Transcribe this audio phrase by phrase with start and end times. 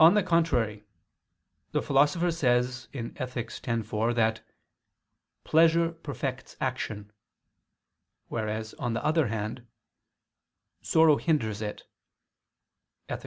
[0.00, 0.84] On the contrary,
[1.72, 3.50] The Philosopher says (Ethic.
[3.62, 4.40] x, 4) that
[5.44, 7.12] "pleasure perfects action,"
[8.28, 9.66] whereas on the other hand,
[10.80, 11.82] "sorrow hinders it"
[13.10, 13.26] (Ethic.